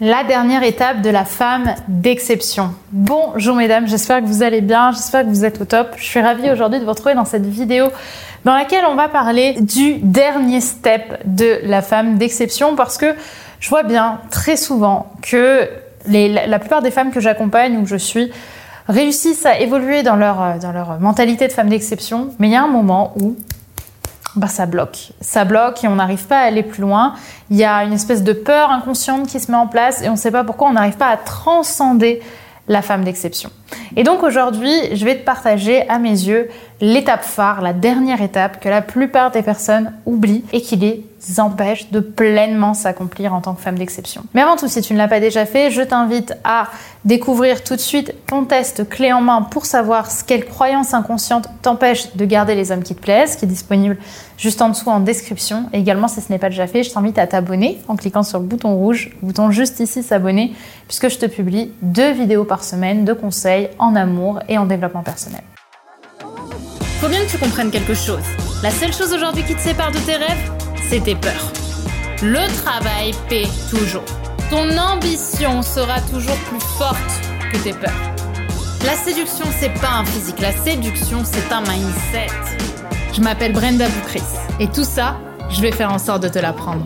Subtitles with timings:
[0.00, 2.74] La dernière étape de la femme d'exception.
[2.90, 5.94] Bonjour mesdames, j'espère que vous allez bien, j'espère que vous êtes au top.
[5.96, 7.90] Je suis ravie aujourd'hui de vous retrouver dans cette vidéo
[8.44, 13.14] dans laquelle on va parler du dernier step de la femme d'exception parce que
[13.60, 15.68] je vois bien très souvent que
[16.08, 18.32] la plupart des femmes que j'accompagne ou que je suis
[18.88, 22.64] réussissent à évoluer dans leur, dans leur mentalité de femme d'exception, mais il y a
[22.64, 23.36] un moment où
[24.36, 25.12] bah, ça bloque.
[25.20, 27.14] Ça bloque et on n'arrive pas à aller plus loin.
[27.50, 30.12] Il y a une espèce de peur inconsciente qui se met en place et on
[30.12, 32.20] ne sait pas pourquoi on n'arrive pas à transcender
[32.66, 33.50] la femme d'exception.
[33.96, 36.48] Et donc aujourd'hui, je vais te partager à mes yeux
[36.80, 41.04] l'étape phare, la dernière étape que la plupart des personnes oublient et qui les
[41.38, 44.24] empêche de pleinement s'accomplir en tant que femme d'exception.
[44.34, 46.68] Mais avant tout, si tu ne l'as pas déjà fait, je t'invite à
[47.04, 52.14] découvrir tout de suite ton test clé en main pour savoir quelle croyance inconsciente t'empêche
[52.14, 53.98] de garder les hommes qui te plaisent, qui est disponible
[54.36, 55.68] juste en dessous en description.
[55.72, 58.38] Et également, si ce n'est pas déjà fait, je t'invite à t'abonner en cliquant sur
[58.38, 60.54] le bouton rouge, le bouton juste ici s'abonner,
[60.86, 65.02] puisque je te publie deux vidéos par semaine de conseils en amour et en développement
[65.02, 65.42] personnel.
[67.00, 68.22] Faut bien que tu comprennes quelque chose.
[68.62, 70.50] La seule chose aujourd'hui qui te sépare de tes rêves,
[70.88, 71.52] c'est tes peurs.
[72.22, 74.04] Le travail paie toujours.
[74.50, 77.20] Ton ambition sera toujours plus forte
[77.52, 77.90] que tes peurs.
[78.84, 80.40] La séduction, c'est pas un physique.
[80.40, 82.28] La séduction, c'est un mindset.
[83.12, 84.22] Je m'appelle Brenda Boucris.
[84.60, 85.16] Et tout ça,
[85.50, 86.84] je vais faire en sorte de te l'apprendre.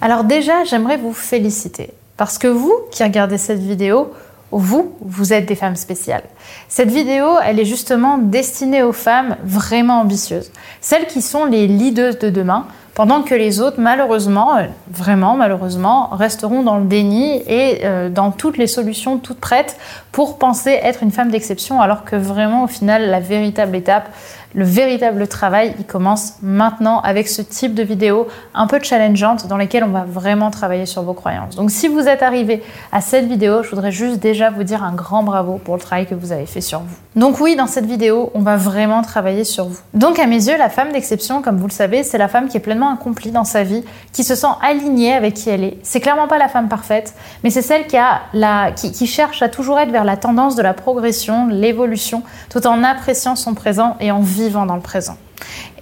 [0.00, 1.92] Alors déjà, j'aimerais vous féliciter.
[2.16, 4.12] Parce que vous qui regardez cette vidéo,
[4.58, 6.24] vous, vous êtes des femmes spéciales.
[6.68, 12.16] Cette vidéo, elle est justement destinée aux femmes vraiment ambitieuses, celles qui sont les leaders
[12.20, 17.80] de demain, pendant que les autres, malheureusement, euh, vraiment malheureusement, resteront dans le déni et
[17.84, 19.76] euh, dans toutes les solutions toutes prêtes
[20.12, 24.08] pour penser être une femme d'exception, alors que vraiment, au final, la véritable étape,
[24.54, 29.56] le véritable travail, il commence maintenant avec ce type de vidéo un peu challengeante dans
[29.56, 31.56] lesquelles on va vraiment travailler sur vos croyances.
[31.56, 34.92] Donc si vous êtes arrivé à cette vidéo, je voudrais juste déjà vous dire un
[34.92, 36.96] grand bravo pour le travail que vous avez fait sur vous.
[37.16, 39.80] Donc oui, dans cette vidéo, on va vraiment travailler sur vous.
[39.92, 42.56] Donc à mes yeux, la femme d'exception, comme vous le savez, c'est la femme qui
[42.56, 45.78] est pleinement accomplie dans sa vie, qui se sent alignée avec qui elle est.
[45.82, 49.42] C'est clairement pas la femme parfaite, mais c'est celle qui, a la, qui, qui cherche
[49.42, 53.96] à toujours être vers la tendance de la progression, l'évolution, tout en appréciant son présent
[53.98, 55.16] et en vivant dans le présent.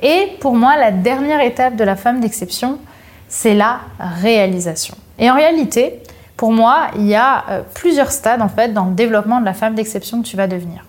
[0.03, 2.79] Et pour moi, la dernière étape de la femme d'exception,
[3.29, 4.97] c'est la réalisation.
[5.19, 6.01] Et en réalité,
[6.37, 9.55] pour moi, il y a euh, plusieurs stades en fait dans le développement de la
[9.55, 10.85] femme d'exception que tu vas devenir.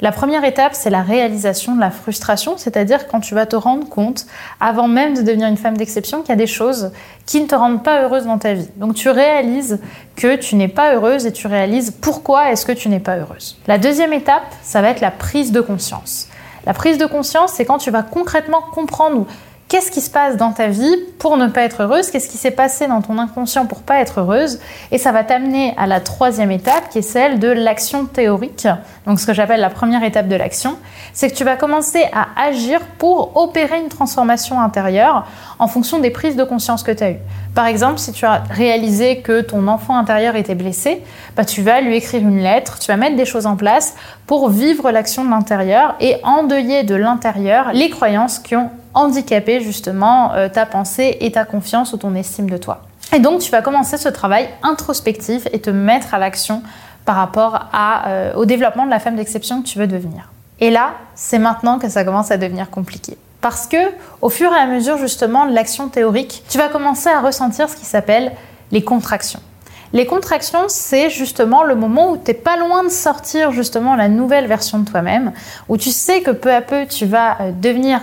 [0.00, 3.88] La première étape, c'est la réalisation de la frustration, c'est-à-dire quand tu vas te rendre
[3.88, 4.26] compte,
[4.60, 6.92] avant même de devenir une femme d'exception, qu'il y a des choses
[7.26, 8.68] qui ne te rendent pas heureuse dans ta vie.
[8.76, 9.80] Donc tu réalises
[10.14, 13.58] que tu n'es pas heureuse et tu réalises pourquoi est-ce que tu n'es pas heureuse.
[13.66, 16.28] La deuxième étape, ça va être la prise de conscience.
[16.66, 19.26] La prise de conscience, c'est quand tu vas concrètement comprendre
[19.68, 22.50] qu'est-ce qui se passe dans ta vie pour ne pas être heureuse, qu'est-ce qui s'est
[22.50, 26.50] passé dans ton inconscient pour pas être heureuse, et ça va t'amener à la troisième
[26.50, 28.66] étape qui est celle de l'action théorique.
[29.06, 30.76] Donc ce que j'appelle la première étape de l'action,
[31.12, 35.26] c'est que tu vas commencer à agir pour opérer une transformation intérieure
[35.58, 37.18] en fonction des prises de conscience que tu as eues.
[37.54, 41.02] Par exemple, si tu as réalisé que ton enfant intérieur était blessé,
[41.36, 43.96] bah, tu vas lui écrire une lettre, tu vas mettre des choses en place
[44.26, 50.32] pour vivre l'action de l'intérieur et endeuiller de l'intérieur les croyances qui ont handicapé justement
[50.32, 52.82] euh, ta pensée et ta confiance ou ton estime de toi.
[53.14, 56.62] Et donc tu vas commencer ce travail introspectif et te mettre à l'action
[57.04, 60.30] par rapport à, euh, au développement de la femme d'exception que tu veux devenir.
[60.60, 63.16] Et là, c'est maintenant que ça commence à devenir compliqué.
[63.40, 63.76] Parce que
[64.20, 67.76] au fur et à mesure justement de l'action théorique, tu vas commencer à ressentir ce
[67.76, 68.32] qui s'appelle
[68.72, 69.40] les contractions.
[69.94, 74.08] Les contractions, c'est justement le moment où tu n'es pas loin de sortir justement la
[74.08, 75.32] nouvelle version de toi-même,
[75.68, 78.00] où tu sais que peu à peu tu vas euh, devenir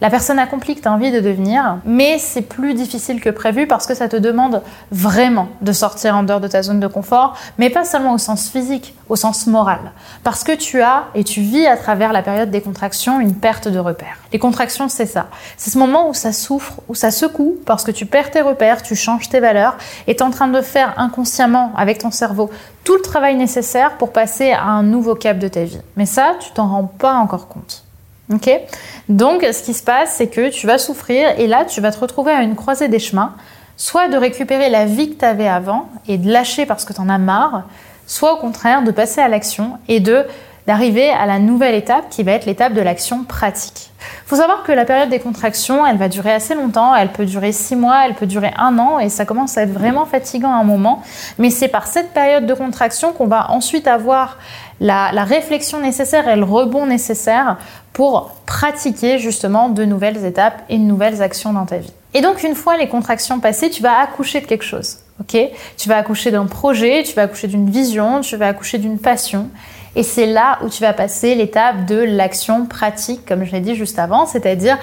[0.00, 3.66] la personne accomplie que tu as envie de devenir, mais c'est plus difficile que prévu
[3.66, 7.36] parce que ça te demande vraiment de sortir en dehors de ta zone de confort,
[7.58, 9.92] mais pas seulement au sens physique, au sens moral.
[10.22, 13.68] Parce que tu as et tu vis à travers la période des contractions une perte
[13.68, 14.18] de repères.
[14.32, 15.28] Les contractions, c'est ça.
[15.56, 18.82] C'est ce moment où ça souffre, où ça secoue parce que tu perds tes repères,
[18.82, 19.76] tu changes tes valeurs
[20.06, 22.50] et tu es en train de faire inconsciemment avec ton cerveau
[22.84, 25.80] tout le travail nécessaire pour passer à un nouveau cap de ta vie.
[25.96, 27.83] Mais ça, tu t'en rends pas encore compte.
[28.28, 31.98] Donc, ce qui se passe, c'est que tu vas souffrir et là, tu vas te
[31.98, 33.34] retrouver à une croisée des chemins,
[33.76, 37.00] soit de récupérer la vie que tu avais avant et de lâcher parce que tu
[37.00, 37.64] en as marre,
[38.06, 40.24] soit au contraire de passer à l'action et de
[40.66, 43.90] d'arriver à la nouvelle étape qui va être l'étape de l'action pratique.
[44.26, 47.26] Il faut savoir que la période des contractions, elle va durer assez longtemps, elle peut
[47.26, 50.52] durer six mois, elle peut durer un an et ça commence à être vraiment fatigant
[50.52, 51.02] à un moment.
[51.38, 54.38] Mais c'est par cette période de contraction qu'on va ensuite avoir
[54.80, 57.58] la, réflexion nécessaire et le rebond nécessaire
[57.92, 61.92] pour pratiquer justement de nouvelles étapes et de nouvelles actions dans ta vie.
[62.14, 64.98] Et donc une fois les contractions passées, tu vas accoucher de quelque chose.
[65.20, 65.36] Ok?
[65.76, 69.48] Tu vas accoucher d'un projet, tu vas accoucher d'une vision, tu vas accoucher d'une passion.
[69.96, 73.74] Et c'est là où tu vas passer l'étape de l'action pratique, comme je l'ai dit
[73.74, 74.78] juste avant, c'est-à-dire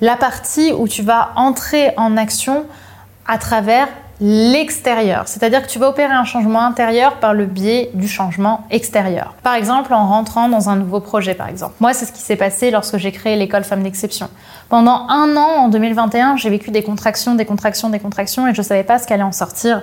[0.00, 2.64] la partie où tu vas entrer en action
[3.26, 3.88] à travers
[4.20, 5.24] l'extérieur.
[5.26, 9.34] C'est-à-dire que tu vas opérer un changement intérieur par le biais du changement extérieur.
[9.42, 11.74] Par exemple, en rentrant dans un nouveau projet, par exemple.
[11.80, 14.28] Moi, c'est ce qui s'est passé lorsque j'ai créé l'école Femmes d'Exception.
[14.68, 18.60] Pendant un an, en 2021, j'ai vécu des contractions, des contractions, des contractions et je
[18.60, 19.82] ne savais pas ce qu'allait en sortir.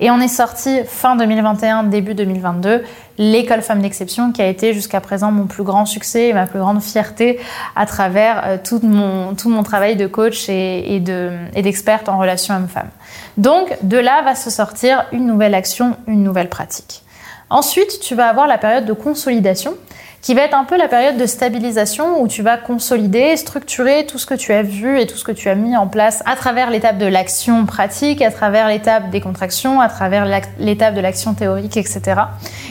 [0.00, 2.84] Et on est sorti fin 2021, début 2022,
[3.18, 6.60] l'école Femmes d'Exception qui a été jusqu'à présent mon plus grand succès et ma plus
[6.60, 7.38] grande fierté
[7.76, 12.90] à travers euh, tout, mon, travail de coach et, et d'experte en relations hommes-femmes.
[13.36, 17.02] Donc, de là va se sortir une nouvelle action, une nouvelle pratique.
[17.50, 19.74] Ensuite, tu vas avoir la période de consolidation
[20.22, 24.18] qui va être un peu la période de stabilisation où tu vas consolider, structurer tout
[24.18, 26.36] ce que tu as vu et tout ce que tu as mis en place à
[26.36, 30.26] travers l'étape de l'action pratique, à travers l'étape des contractions, à travers
[30.58, 32.20] l'étape de l'action théorique, etc.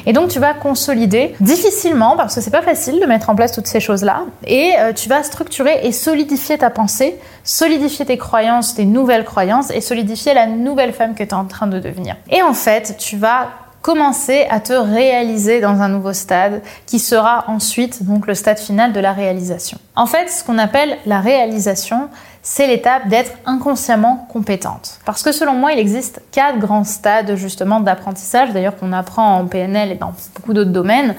[0.06, 3.52] Et donc tu vas consolider difficilement parce que c'est pas facile de mettre en place
[3.52, 8.76] toutes ces choses-là et euh, tu vas structurer et solidifier ta pensée, solidifier tes croyances,
[8.76, 12.16] tes nouvelles croyances et solidifier la nouvelle femme que tu es en train de devenir.
[12.30, 13.48] Et en fait, tu vas
[13.82, 18.94] commencer à te réaliser dans un nouveau stade qui sera ensuite donc le stade final
[18.94, 19.78] de la réalisation.
[19.96, 22.10] En fait, ce qu'on appelle la réalisation,
[22.42, 25.00] c'est l'étape d'être inconsciemment compétente.
[25.06, 29.46] Parce que selon moi, il existe quatre grands stades justement d'apprentissage, d'ailleurs qu'on apprend en
[29.46, 31.16] PNL et dans beaucoup d'autres domaines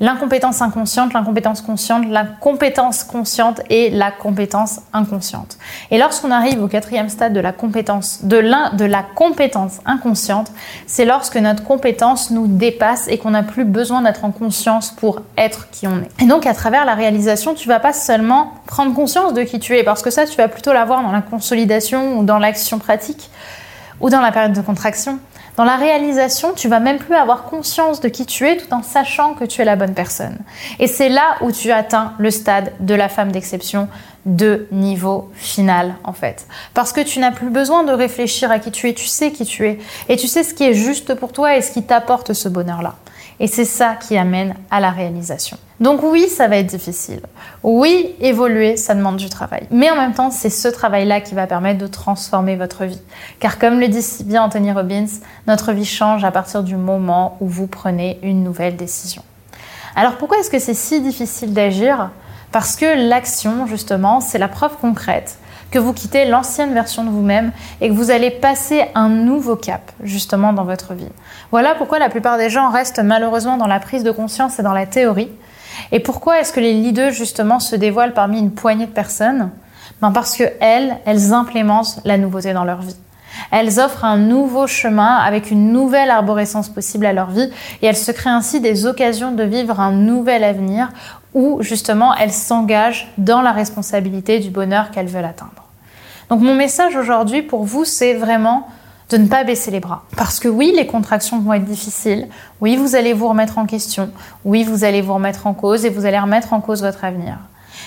[0.00, 5.58] l'incompétence inconsciente, l'incompétence consciente, la compétence consciente et la compétence inconsciente.
[5.90, 8.42] Et lorsqu'on arrive au quatrième stade de la compétence, de,
[8.76, 10.52] de la compétence inconsciente,
[10.86, 15.22] c'est lorsque notre compétence nous dépasse et qu'on n'a plus besoin d'être en conscience pour
[15.36, 16.22] être qui on est.
[16.22, 19.76] Et donc à travers la réalisation, tu vas pas seulement prendre conscience de qui tu
[19.76, 23.30] es, parce que ça, tu vas plutôt l'avoir dans la consolidation ou dans l'action pratique
[24.00, 25.18] ou dans la période de contraction.
[25.56, 28.82] Dans la réalisation, tu vas même plus avoir conscience de qui tu es tout en
[28.82, 30.38] sachant que tu es la bonne personne.
[30.78, 33.88] Et c'est là où tu atteins le stade de la femme d'exception
[34.26, 36.46] de niveau final en fait.
[36.74, 39.46] Parce que tu n'as plus besoin de réfléchir à qui tu es, tu sais qui
[39.46, 39.78] tu es
[40.08, 42.96] et tu sais ce qui est juste pour toi et ce qui t'apporte ce bonheur-là.
[43.38, 45.58] Et c'est ça qui amène à la réalisation.
[45.78, 47.20] Donc oui, ça va être difficile.
[47.62, 49.66] Oui, évoluer, ça demande du travail.
[49.70, 53.00] Mais en même temps, c'est ce travail-là qui va permettre de transformer votre vie.
[53.40, 55.06] Car comme le dit si bien Anthony Robbins,
[55.46, 59.22] notre vie change à partir du moment où vous prenez une nouvelle décision.
[59.94, 62.10] Alors pourquoi est-ce que c'est si difficile d'agir?
[62.52, 65.38] Parce que l'action, justement, c'est la preuve concrète
[65.70, 69.92] que vous quittez l'ancienne version de vous-même et que vous allez passer un nouveau cap
[70.02, 71.08] justement dans votre vie.
[71.50, 74.72] Voilà pourquoi la plupart des gens restent malheureusement dans la prise de conscience et dans
[74.72, 75.30] la théorie.
[75.92, 79.50] Et pourquoi est-ce que les leaders justement se dévoilent parmi une poignée de personnes?
[80.00, 82.96] Ben Parce que elles, elles implémentent la nouveauté dans leur vie.
[83.50, 87.50] Elles offrent un nouveau chemin avec une nouvelle arborescence possible à leur vie
[87.82, 90.88] et elles se créent ainsi des occasions de vivre un nouvel avenir
[91.34, 95.55] où justement elles s'engagent dans la responsabilité du bonheur qu'elles veulent atteindre.
[96.30, 98.68] Donc mon message aujourd'hui pour vous, c'est vraiment
[99.10, 100.04] de ne pas baisser les bras.
[100.16, 102.28] Parce que oui, les contractions vont être difficiles,
[102.60, 104.10] oui, vous allez vous remettre en question,
[104.44, 107.38] oui, vous allez vous remettre en cause et vous allez remettre en cause votre avenir.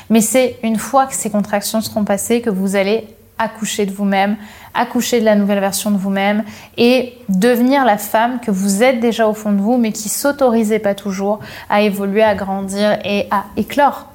[0.09, 3.07] Mais c'est une fois que ces contractions seront passées que vous allez
[3.38, 4.38] accoucher de vous-même,
[4.74, 6.43] accoucher de la nouvelle version de vous-même
[6.77, 10.79] et devenir la femme que vous êtes déjà au fond de vous, mais qui s'autorisait
[10.79, 14.09] pas toujours à évoluer, à grandir et à éclore.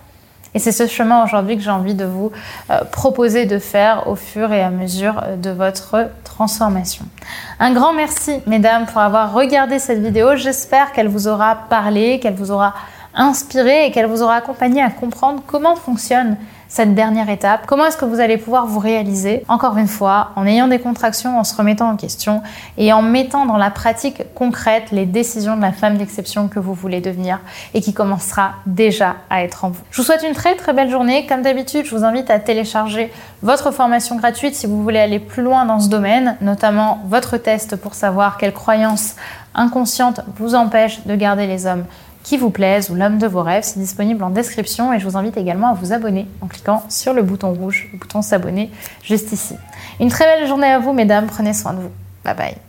[0.55, 2.31] Et c'est ce chemin aujourd'hui que j'ai envie de vous
[2.71, 7.05] euh, proposer de faire au fur et à mesure euh, de votre transformation.
[7.59, 10.37] Un grand merci, mesdames, pour avoir regardé cette vidéo.
[10.37, 12.75] J'espère qu'elle vous aura parlé, qu'elle vous aura
[13.15, 16.37] inspiré et qu'elle vous aura accompagné à comprendre comment fonctionne
[16.75, 20.45] cette dernière étape Comment est-ce que vous allez pouvoir vous réaliser Encore une fois, en
[20.45, 22.43] ayant des contractions, en se remettant en question
[22.79, 26.75] et en mettant dans la pratique concrète les décisions de la femme d'exception que vous
[26.75, 27.39] voulez devenir
[27.75, 29.83] et qui commencera déjà à être en vous.
[29.93, 31.27] Je vous souhaite une très très belle journée.
[31.27, 35.45] Comme d'habitude, je vous invite à télécharger votre formation gratuite si vous voulez aller plus
[35.45, 39.15] loin dans ce domaine, notamment votre test pour savoir quelles croyances
[39.55, 41.85] inconscientes vous empêchent de garder les hommes
[42.25, 43.63] qui vous plaise ou l'homme de vos rêves.
[43.63, 47.13] C'est disponible en description et je vous invite également à vous abonner en cliquant sur
[47.13, 48.73] le bouton rouge, le bouton s'abonner
[49.05, 49.55] juste ici.
[50.01, 51.27] Une très belle journée à vous, mesdames.
[51.27, 51.91] Prenez soin de vous.
[52.25, 52.64] Bye bye.